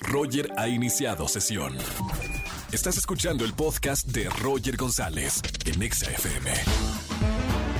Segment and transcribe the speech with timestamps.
[0.00, 1.76] Roger ha iniciado sesión.
[2.72, 6.50] Estás escuchando el podcast de Roger González en Exa FM.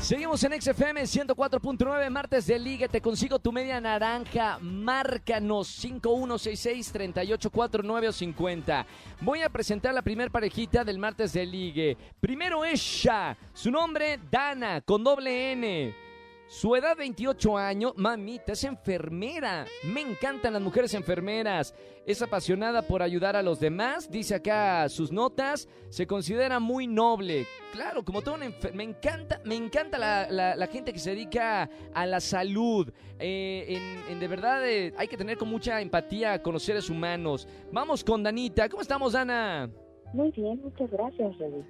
[0.00, 2.88] Seguimos en XFM 104.9, martes de liga.
[2.88, 4.58] Te consigo tu media naranja.
[4.60, 8.86] Márcanos 5166-3849 o 50.
[9.20, 11.98] Voy a presentar la primer parejita del martes de ligue.
[12.18, 13.36] Primero ella.
[13.52, 16.09] Su nombre, Dana, con doble N.
[16.52, 19.66] Su edad 28 años, mamita, es enfermera.
[19.84, 21.72] Me encantan las mujeres enfermeras.
[22.04, 25.68] Es apasionada por ayudar a los demás, dice acá sus notas.
[25.90, 27.46] Se considera muy noble.
[27.72, 31.70] Claro, como todo una enfer- me encanta, me encanta la, la- gente que se dedica
[31.94, 32.92] a la salud.
[33.20, 33.78] Eh,
[34.08, 37.46] en, de verdad eh, hay que tener con mucha empatía con los seres humanos.
[37.70, 38.68] Vamos con Danita.
[38.68, 39.70] ¿Cómo estamos, Dana?
[40.12, 41.62] Muy bien, muchas gracias, David.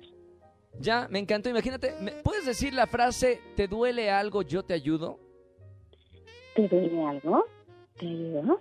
[0.78, 1.48] Ya, me encantó.
[1.50, 5.18] Imagínate, ¿me- ¿puedes decir la frase, ¿te duele algo, yo te ayudo?
[6.54, 7.44] ¿Te duele algo?
[7.98, 8.60] ¿Te ayudo?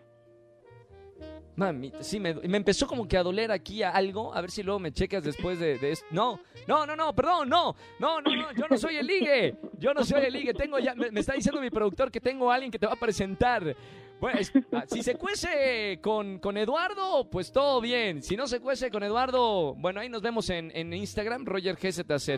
[1.55, 4.33] Mamita, sí, me, me empezó como que a doler aquí a algo.
[4.33, 6.05] A ver si luego me checas después de, de esto.
[6.11, 7.75] No, no, no, no, perdón, no.
[7.99, 9.55] No, no, no, yo no soy el ligue.
[9.77, 10.53] Yo no soy el ligue.
[10.53, 12.93] Tengo ya, me, me está diciendo mi productor que tengo a alguien que te va
[12.93, 13.75] a presentar.
[14.19, 18.21] Bueno, es- ah, si se cuece con, con Eduardo, pues todo bien.
[18.21, 22.29] Si no se cuece con Eduardo, bueno, ahí nos vemos en, en Instagram, Roger GZZ.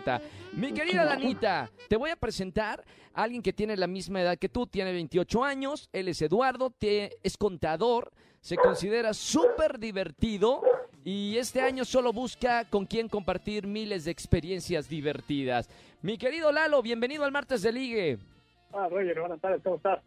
[0.54, 4.48] Mi querida Danita, te voy a presentar a alguien que tiene la misma edad que
[4.50, 10.62] tú, tiene 28 años, él es Eduardo, te- es contador, se considera súper divertido
[11.04, 15.68] y este año solo busca con quien compartir miles de experiencias divertidas.
[16.04, 18.18] Mi querido Lalo, bienvenido al martes de ligue.
[18.72, 20.00] Ah, Roger, buenas tardes, ¿cómo estás?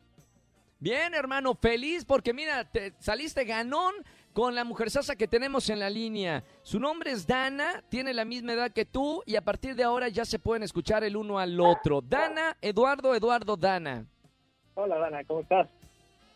[0.78, 3.94] Bien, hermano, feliz porque mira, te saliste ganón
[4.32, 6.44] con la mujer sasa que tenemos en la línea.
[6.62, 10.08] Su nombre es Dana, tiene la misma edad que tú y a partir de ahora
[10.08, 12.00] ya se pueden escuchar el uno al otro.
[12.02, 14.04] Dana, Eduardo, Eduardo, Dana.
[14.74, 15.68] Hola, Dana, ¿cómo estás?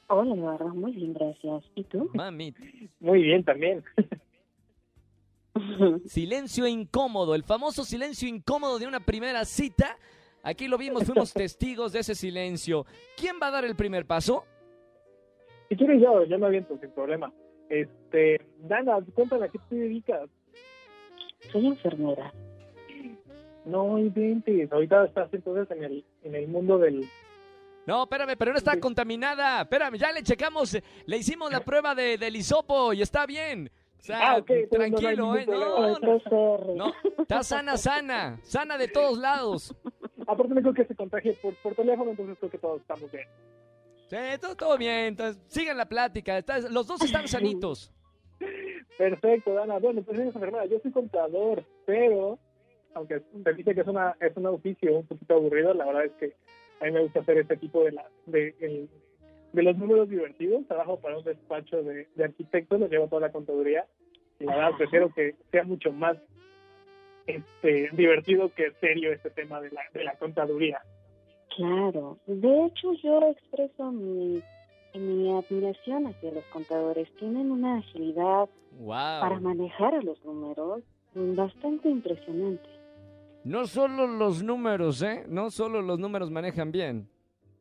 [0.06, 1.64] Hola, Eduardo, muy bien, gracias.
[1.74, 2.08] ¿Y tú?
[2.14, 2.54] Mami,
[3.00, 3.84] Muy bien también.
[6.06, 9.96] silencio incómodo, el famoso silencio incómodo de una primera cita.
[10.48, 12.86] Aquí lo vimos, fuimos testigos de ese silencio.
[13.18, 14.46] ¿Quién va a dar el primer paso?
[15.68, 17.30] Si quieres yo, yo me aviento sin problema.
[17.68, 20.30] Este, Dana, cuéntame a qué te dedicas.
[21.52, 22.32] Soy enfermera.
[23.66, 27.06] No inventes, ahorita estás entonces en el, en el mundo del...
[27.86, 29.60] No, espérame, pero no está contaminada.
[29.60, 33.70] Espérame, ya le checamos, eh, le hicimos la prueba de, del hisopo y está bien.
[33.98, 35.46] O sea, Ah, ok, entonces no hay tranquilo, ¿eh?
[35.46, 36.74] No, Soy no, PCR.
[36.74, 39.74] no, está sana, sana, sana de todos lados.
[40.28, 43.26] Aparte me creo que se contagie por, por teléfono, entonces creo que todos estamos bien.
[44.08, 46.38] Sí, todo, todo bien, entonces sigan la plática,
[46.70, 47.92] los dos están sanitos.
[48.96, 49.78] Perfecto, Dana.
[49.78, 52.38] Bueno, pues enfermera, yo soy contador, pero
[52.94, 56.12] aunque se dice que es una es un oficio un poquito aburrido, la verdad es
[56.12, 56.34] que
[56.80, 58.88] a mí me gusta hacer este tipo de la de, el-
[59.52, 60.66] de los números divertidos.
[60.66, 63.86] Trabajo para un despacho de, de arquitectos, lo llevo toda la contaduría
[64.40, 66.16] y la verdad prefiero que sea mucho más
[67.28, 70.80] este divertido que serio este tema de la, de la contaduría.
[71.56, 72.18] Claro.
[72.26, 74.40] De hecho, yo expreso mi,
[74.94, 77.08] mi admiración hacia los contadores.
[77.18, 78.48] Tienen una agilidad
[78.86, 80.82] para manejar a los números
[81.14, 82.68] bastante impresionante.
[83.44, 85.24] No solo los números, ¿eh?
[85.28, 87.08] No solo los números manejan bien.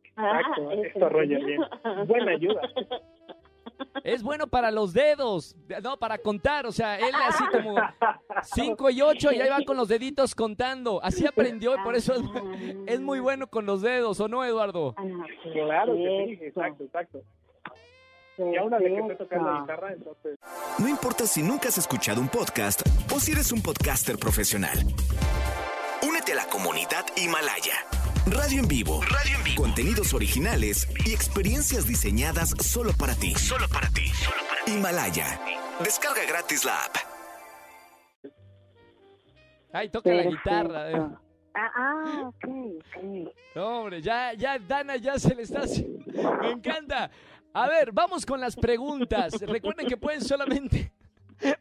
[0.03, 1.45] Exacto, Ah, ¿es esto en Roger serio?
[1.47, 2.07] bien.
[2.07, 2.61] Buena ayuda.
[4.03, 7.75] Es bueno para los dedos, no, para contar, o sea, él así como
[8.44, 11.00] 5 y 8 y ahí va con los deditos contando.
[11.03, 12.22] Así aprendió y por eso es,
[12.88, 14.96] es muy bueno con los dedos, ¿o no, Eduardo?
[14.97, 15.03] Ah,
[15.53, 17.22] Claro que sí, exacto, exacto.
[18.38, 20.38] Y ahora de que tocar la guitarra, entonces
[20.78, 22.81] No importa si nunca has escuchado un podcast
[23.13, 24.78] o si eres un podcaster profesional.
[26.07, 27.74] Únete a la comunidad Himalaya.
[28.28, 29.02] Radio en vivo.
[29.02, 29.66] Radio en vivo.
[29.77, 33.35] Contenidos originales y experiencias diseñadas solo para ti.
[33.35, 34.05] Solo para ti.
[34.65, 35.39] Himalaya.
[35.83, 36.95] Descarga gratis la app.
[39.71, 40.91] Ay, toca la guitarra.
[40.91, 40.95] eh.
[41.53, 42.49] Ah, ah, ok,
[42.79, 43.33] ok.
[43.53, 46.03] No, hombre, ya, ya, Dana, ya se le está haciendo.
[46.41, 47.11] Me encanta.
[47.53, 49.39] A ver, vamos con las preguntas.
[49.41, 50.91] Recuerden que pueden solamente.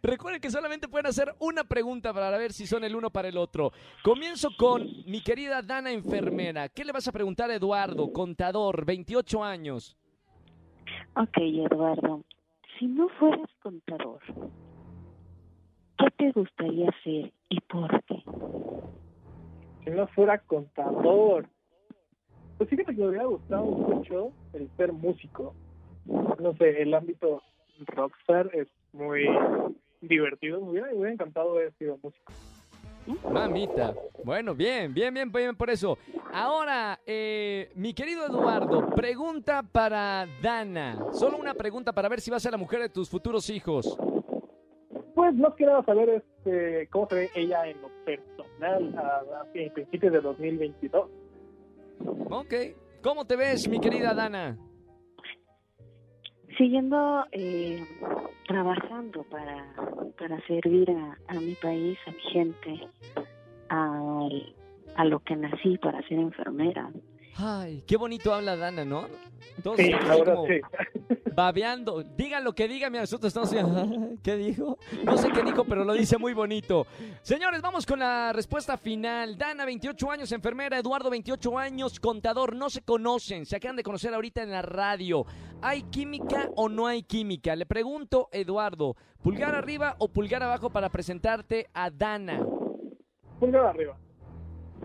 [0.02, 3.36] Recuerden que solamente pueden hacer una pregunta para ver si son el uno para el
[3.36, 3.72] otro.
[4.02, 6.68] Comienzo con mi querida Dana enfermera.
[6.68, 9.96] ¿Qué le vas a preguntar a Eduardo, contador, 28 años?
[11.16, 12.24] Ok, Eduardo,
[12.78, 14.20] si no fueras contador,
[15.98, 18.22] ¿qué te gustaría hacer y por qué?
[19.86, 21.46] si no fuera contador.
[22.58, 25.54] Pues fíjate que me hubiera gustado mucho el ser músico.
[26.04, 27.42] No sé, el ámbito
[27.86, 29.26] rockstar es muy
[30.00, 30.60] divertido.
[30.60, 32.32] Hubiera, me hubiera encantado haber sido músico.
[33.30, 33.94] Mamita.
[34.24, 35.96] Bueno, bien, bien, bien, bien por eso.
[36.32, 40.98] Ahora, eh, mi querido Eduardo, pregunta para Dana.
[41.12, 43.96] Solo una pregunta para ver si va a ser la mujer de tus futuros hijos.
[45.14, 49.44] Pues más que nada saber este, cómo se ve ella en lo personal a, a
[49.72, 51.08] principios de 2022.
[52.30, 52.54] Ok.
[53.02, 54.58] ¿Cómo te ves, mi querida Dana?
[56.56, 57.84] Siguiendo eh,
[58.46, 59.74] trabajando para,
[60.18, 62.88] para servir a, a mi país, a mi gente,
[63.68, 64.28] a,
[64.96, 66.90] a lo que nací para ser enfermera.
[67.36, 69.06] Ay, qué bonito habla Dana, ¿no?
[69.62, 69.90] Todos Sí,
[70.24, 70.60] como sí.
[71.36, 72.02] Babeando.
[72.02, 74.78] Digan lo que digan, mira, nosotros estamos así, "Ah, ¿Qué dijo?
[75.04, 76.86] No sé qué dijo, pero lo dice muy bonito.
[77.22, 79.36] Señores, vamos con la respuesta final.
[79.38, 80.78] Dana, 28 años, enfermera.
[80.78, 82.56] Eduardo, 28 años, contador.
[82.56, 85.24] No se conocen, se acaban de conocer ahorita en la radio.
[85.62, 87.54] ¿Hay química o no hay química?
[87.54, 92.44] Le pregunto, Eduardo, ¿pulgar arriba o pulgar abajo para presentarte a Dana?
[93.38, 93.98] Pulgar arriba.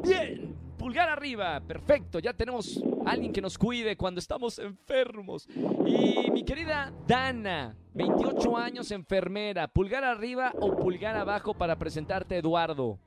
[0.04, 2.18] Bien, pulgar arriba, perfecto.
[2.18, 5.48] Ya tenemos a alguien que nos cuide cuando estamos enfermos.
[5.86, 12.38] Y mi querida Dana, 28 años, enfermera, pulgar arriba o pulgar abajo para presentarte a
[12.40, 12.98] Eduardo.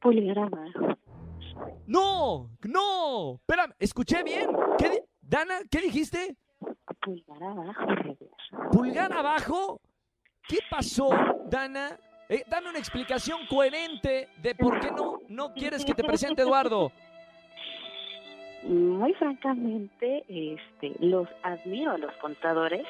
[0.00, 0.98] Pulgar abajo.
[1.86, 4.50] No, no, espérame, escuché bien.
[4.76, 6.36] ¿Qué Dana, ¿qué dijiste?
[7.00, 7.86] Pulgar abajo.
[8.72, 9.80] ¿Pulgar abajo?
[10.48, 11.10] ¿Qué pasó,
[11.48, 11.96] Dana?
[12.28, 16.92] Eh, dame una explicación coherente de por qué no, no quieres que te presente Eduardo.
[18.62, 22.86] Muy francamente, este, los admiro a los contadores,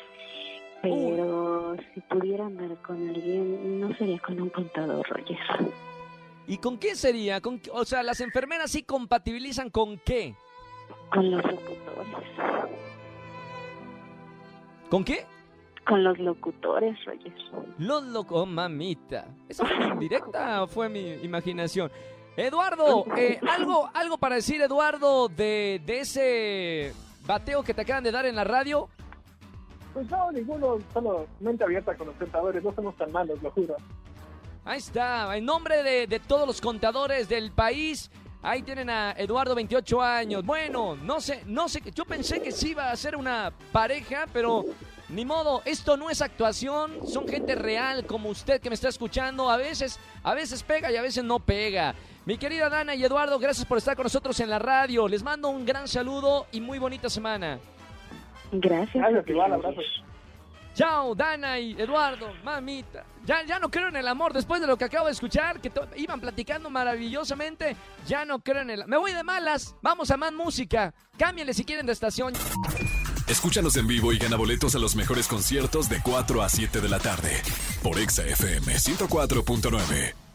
[0.82, 5.38] pero si pudiera andar con alguien, no sería con un contador, Reyes.
[6.48, 7.40] ¿Y con qué sería?
[7.40, 10.34] ¿Con o sea, las enfermeras sí compatibilizan con qué?
[11.12, 12.16] Con los locutores.
[14.88, 15.24] ¿Con qué?
[15.86, 17.34] Con los locutores, Reyes.
[17.78, 19.28] Los locos, oh, mamita.
[19.48, 21.92] ¿Eso fue indirecta o fue mi imaginación?
[22.46, 26.94] Eduardo, eh, algo, algo para decir, Eduardo, de, de ese
[27.26, 28.88] bateo que te acaban de dar en la radio.
[29.92, 33.76] Pues no, ninguno, solo mente abierta con los contadores, no somos tan malos, lo juro.
[34.64, 38.10] Ahí está, en nombre de, de todos los contadores del país,
[38.42, 40.44] ahí tienen a Eduardo, 28 años.
[40.44, 44.64] Bueno, no sé, no sé, yo pensé que sí iba a ser una pareja, pero
[45.08, 49.50] ni modo, esto no es actuación, son gente real como usted que me está escuchando.
[49.50, 51.94] A veces, a veces pega y a veces no pega.
[52.26, 55.08] Mi querida Dana y Eduardo, gracias por estar con nosotros en la radio.
[55.08, 57.58] Les mando un gran saludo y muy bonita semana.
[58.52, 59.12] Gracias.
[59.12, 60.04] Gracias, abrazos.
[60.74, 63.04] Chao, Dana y Eduardo, mamita.
[63.24, 65.72] Ya, ya no creo en el amor después de lo que acabo de escuchar, que
[65.96, 67.76] iban platicando maravillosamente.
[68.06, 69.74] Ya no creo en el Me voy de malas.
[69.82, 70.94] Vamos a más música.
[71.18, 72.34] Cámbienle si quieren de estación.
[73.26, 76.88] Escúchanos en vivo y gana boletos a los mejores conciertos de 4 a 7 de
[76.88, 77.42] la tarde
[77.82, 80.29] por Exa FM 104.9.